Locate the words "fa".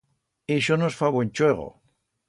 1.03-1.13